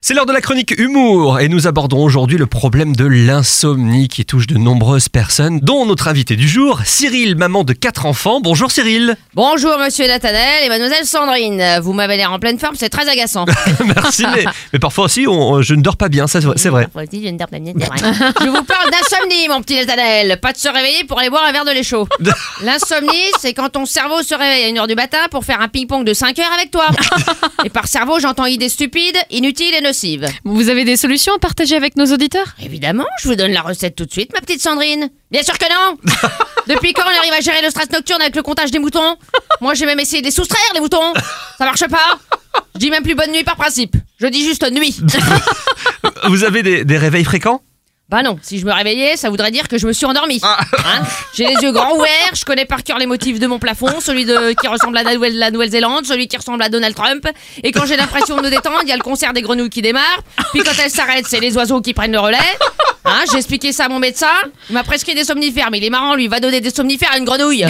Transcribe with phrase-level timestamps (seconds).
[0.00, 4.24] C'est l'heure de la chronique humour et nous abordons aujourd'hui le problème de l'insomnie qui
[4.24, 8.38] touche de nombreuses personnes, dont notre invité du jour, Cyril, maman de quatre enfants.
[8.40, 9.16] Bonjour Cyril.
[9.34, 11.80] Bonjour monsieur Nathanaël et mademoiselle Sandrine.
[11.82, 13.44] Vous m'avez l'air en pleine forme, c'est très agaçant.
[13.84, 16.84] Merci, mais, mais parfois aussi on- je ne dors pas bien, ça, c'est vrai.
[16.84, 18.32] Parfois aussi, je ne dors pas bien, c'est vrai.
[18.40, 20.38] Je vous parle d'insomnie, mon petit Nathanaël.
[20.40, 22.06] Pas de se réveiller pour aller boire un verre de lait chaud.
[22.62, 23.10] L'insomnie,
[23.40, 26.14] c'est quand ton cerveau se réveille à 1h du matin pour faire un ping-pong de
[26.14, 26.86] 5 heures avec toi.
[27.64, 30.26] Et par cerveau, j'entends idées stupides, inutiles et nocives.
[30.44, 32.54] Vous avez des solutions à partager avec nos auditeurs?
[32.62, 35.08] Évidemment, je vous donne la recette tout de suite, ma petite Sandrine.
[35.30, 35.96] Bien sûr que non
[36.68, 39.16] Depuis quand on arrive à gérer le stress nocturne avec le comptage des moutons?
[39.62, 41.14] Moi, j'ai même essayé de les soustraire, les moutons
[41.56, 42.18] Ça marche pas
[42.74, 43.96] Je dis même plus bonne nuit par principe.
[44.20, 44.96] Je dis juste nuit.
[46.28, 47.62] Vous avez des, des réveils fréquents?
[48.10, 50.40] Bah non, si je me réveillais, ça voudrait dire que je me suis endormi.
[50.42, 50.56] Hein
[51.34, 54.24] J'ai les yeux grands ouverts, je connais par cœur les motifs de mon plafond, celui
[54.24, 57.26] de qui ressemble à la Nouvelle- la Nouvelle-Zélande, celui qui ressemble à Donald Trump.
[57.62, 59.82] Et quand j'ai l'impression de me détendre, il y a le concert des grenouilles qui
[59.82, 60.22] démarre.
[60.54, 62.38] Puis quand elles s'arrêtent, c'est les oiseaux qui prennent le relais.
[63.04, 64.26] Hein, j'ai expliqué ça à mon médecin.
[64.70, 67.10] Il m'a prescrit des somnifères, mais il est marrant, lui, il va donner des somnifères
[67.12, 67.66] à une grenouille.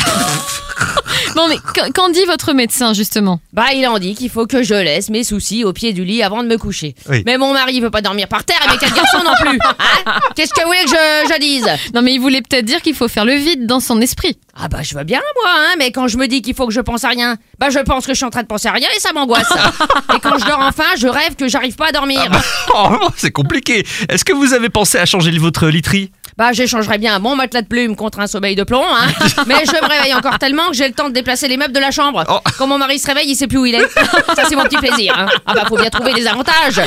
[1.39, 3.41] Bon, mais qu- qu'en dit votre médecin justement?
[3.53, 6.21] Bah, il en dit qu'il faut que je laisse mes soucis au pied du lit
[6.25, 6.97] avant de me coucher.
[7.09, 7.23] Oui.
[7.27, 9.57] Mais mon mari veut pas dormir par terre mes quatre garçons non plus.
[9.65, 10.19] Hein?
[10.35, 11.67] Qu'est-ce que vous voulez que je, je dise?
[11.95, 14.37] Non, mais il voulait peut-être dire qu'il faut faire le vide dans son esprit.
[14.61, 16.73] Ah bah je veux bien moi, hein, mais quand je me dis qu'il faut que
[16.75, 18.73] je pense à rien, bah je pense que je suis en train de penser à
[18.73, 19.47] rien et ça m'angoisse.
[20.17, 22.21] et quand je dors enfin, je rêve que j'arrive pas à dormir.
[22.75, 23.87] Oh, C'est compliqué.
[24.09, 26.11] Est-ce que vous avez pensé à changer votre literie?
[26.39, 29.09] Bah j'échangerais bien mon matelas de plumes contre un sommeil de plomb, hein.
[29.49, 31.81] mais je me réveille encore tellement que j'ai le temps de déplacer les meubles de
[31.81, 32.23] la chambre.
[32.29, 32.39] Oh.
[32.57, 33.89] Quand mon mari se réveille, il sait plus où il est.
[34.37, 35.17] ça c'est mon petit plaisir.
[35.19, 35.27] Hein.
[35.47, 36.81] Ah bah faut bien trouver des avantages.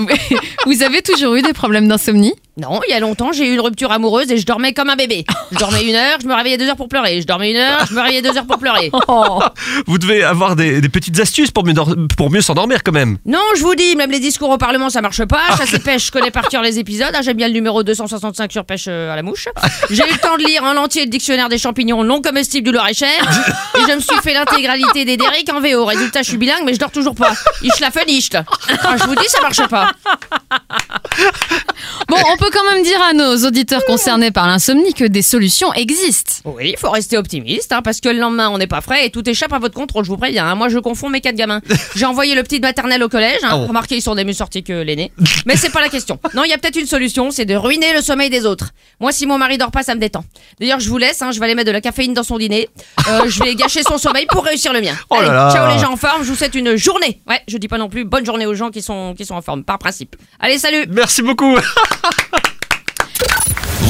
[0.64, 2.32] Vous avez toujours eu des problèmes d'insomnie?
[2.58, 4.96] Non, il y a longtemps, j'ai eu une rupture amoureuse et je dormais comme un
[4.96, 5.26] bébé.
[5.52, 7.20] Je dormais une heure, je me réveillais deux heures pour pleurer.
[7.20, 8.90] Je dormais une heure, je me réveillais deux heures pour pleurer.
[9.08, 9.42] Oh.
[9.86, 11.74] Vous devez avoir des, des petites astuces pour mieux,
[12.16, 13.18] pour mieux s'endormir quand même.
[13.26, 15.42] Non, je vous dis, même les discours au Parlement, ça marche pas.
[15.58, 17.12] Chasse et pêche, je connais par cœur les épisodes.
[17.12, 19.48] Ah, J'aime bien le numéro 265 sur pêche euh, à la mouche.
[19.90, 22.72] J'ai eu le temps de lire en entier le dictionnaire des champignons non comestibles du
[22.72, 23.20] Loir-et-Cher.
[23.74, 25.84] Et je me suis fait l'intégralité des Derrick en VO.
[25.84, 27.34] Résultat, je suis bilingue, mais je dors toujours pas.
[27.62, 28.34] Ich la nicht.
[28.82, 29.90] Ah, je vous dis, ça marche pas.
[32.08, 32.45] Bon, on peut
[32.86, 36.34] dire à nos auditeurs concernés par l'insomnie que des solutions existent.
[36.44, 39.10] Oui, il faut rester optimiste, hein, parce que le lendemain, on n'est pas frais et
[39.10, 40.46] tout échappe à votre contrôle, je vous préviens.
[40.46, 40.54] hein.
[40.54, 41.60] Moi, je confonds mes quatre gamins.
[41.96, 43.38] J'ai envoyé le petit de maternelle au collège.
[43.42, 43.48] Hein.
[43.50, 45.10] Ah bon Remarquez, ils sont des mieux sortis que l'aîné.
[45.46, 46.18] Mais c'est pas la question.
[46.34, 48.70] Non, il y a peut-être une solution, c'est de ruiner le sommeil des autres.
[49.00, 50.24] Moi, si mon mari dort pas, ça me détend.
[50.60, 52.68] D'ailleurs, je vous laisse, hein, je vais aller mettre de la caféine dans son dîner.
[53.08, 54.94] Euh, je vais gâcher son sommeil pour réussir le mien.
[55.10, 55.50] Oh là Allez, là.
[55.52, 57.20] ciao les gens en forme, je vous souhaite une journée.
[57.28, 59.42] Ouais, je dis pas non plus bonne journée aux gens qui sont, qui sont en
[59.42, 60.14] forme, par principe.
[60.38, 61.56] Allez, salut Merci beaucoup.